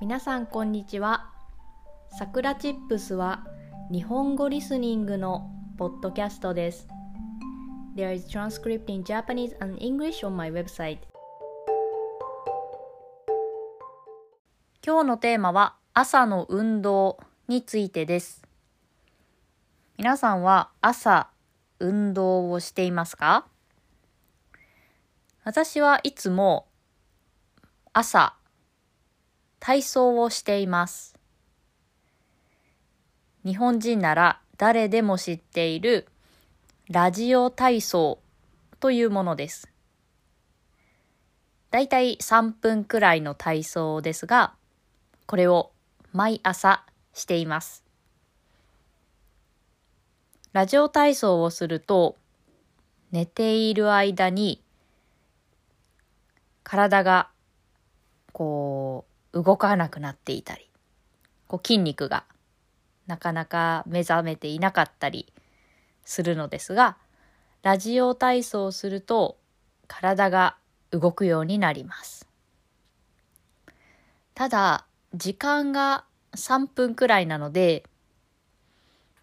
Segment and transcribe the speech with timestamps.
[0.00, 1.28] 皆さんこんにちは。
[2.16, 3.44] さくらチップスは
[3.90, 6.86] 日本語リスニングのポッドキャストです。
[7.96, 10.98] There is transcript in Japanese and English on my website.
[14.86, 17.18] 今日のテーマは朝の運動
[17.48, 18.46] についてです。
[19.96, 21.28] 皆さんは朝
[21.80, 23.48] 運動をしていますか？
[25.42, 26.68] 私はいつも
[27.92, 28.36] 朝
[29.60, 31.14] 体操をしています。
[33.44, 36.06] 日本人なら誰でも知っている
[36.90, 38.18] ラジオ体操
[38.80, 39.68] というものです。
[41.70, 44.54] だいたい3分くらいの体操ですが、
[45.26, 45.70] これを
[46.12, 47.84] 毎朝しています。
[50.52, 52.16] ラジオ体操をすると、
[53.12, 54.62] 寝ている間に
[56.62, 57.30] 体が
[58.32, 60.70] こう動かなくなっていたり、
[61.46, 62.24] こう筋肉が
[63.06, 65.32] なかなか目覚めていなかったり
[66.04, 66.96] するのですが、
[67.62, 69.36] ラジオ体操をすると
[69.86, 70.56] 体が
[70.90, 72.28] 動くようになります。
[74.34, 76.04] ただ、時間が
[76.36, 77.84] 3分くらいなので、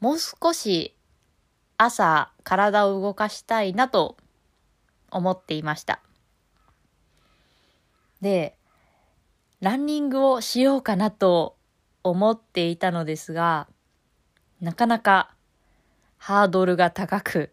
[0.00, 0.94] もう少し
[1.76, 4.16] 朝体を動かしたいなと
[5.10, 6.00] 思っていました。
[8.20, 8.56] で、
[9.62, 11.56] ランニングをしようかなと
[12.02, 13.68] 思っていたのですが、
[14.60, 15.30] なかなか
[16.18, 17.52] ハードルが高く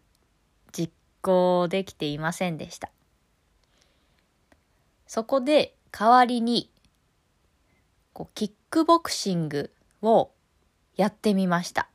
[0.72, 2.90] 実行できていませんでした。
[5.06, 6.68] そこで代わりに
[8.12, 10.32] こうキックボクシングを
[10.96, 11.88] やってみました。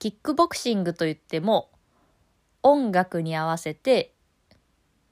[0.00, 1.70] キックボクシングといっても
[2.60, 4.12] 音楽に合わせて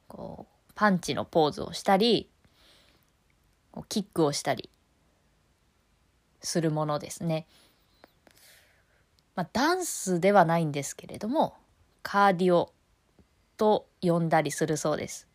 [0.09, 2.29] こうパンチのポーズをしたり
[3.89, 4.71] キックをしたり
[6.41, 7.47] するものですね。
[9.35, 11.55] まあ、ダンスではないんですけれども、
[12.03, 12.73] カーディオ
[13.57, 15.27] と呼んだりするそうです。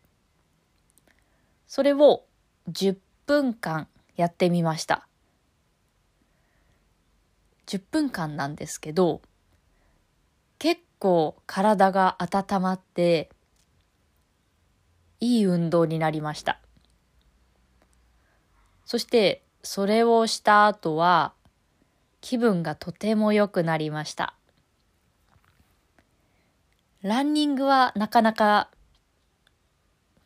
[1.66, 2.24] それを
[2.70, 2.96] 10
[3.26, 5.06] 分間やってみました。
[7.66, 9.20] 10分間なんですけど、
[10.58, 13.30] 結構体が温まって、
[15.20, 16.60] いい運動になりました。
[18.88, 21.34] そしてそれをした後は
[22.22, 24.32] 気分がとても良くなりました。
[27.02, 28.70] ランニングはなかなか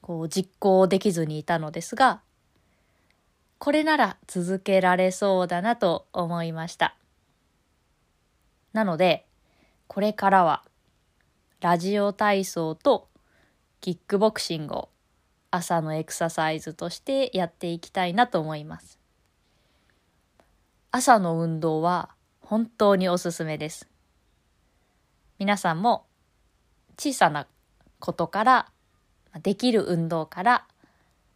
[0.00, 2.20] こう実行できずにいたのですが、
[3.58, 6.94] これなら続けられそうだなと思いました。
[8.72, 9.26] なので、
[9.88, 10.62] これからは
[11.60, 13.08] ラジオ体操と
[13.80, 14.88] キックボクシングを
[15.52, 18.98] 朝のエクササイズとしてやっていきたいなと思います。
[20.90, 22.08] 朝の運動は
[22.40, 23.86] 本当におすすめです。
[25.38, 26.06] 皆さんも
[26.98, 27.46] 小さな
[27.98, 28.72] ことから
[29.42, 30.66] できる運動から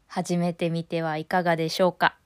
[0.06, 2.16] 始めてみてはいかがでしょうか。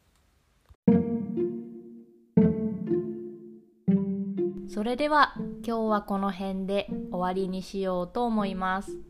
[4.73, 5.35] それでは
[5.67, 9.10] 今日はこの辺で終わりにしようと思います。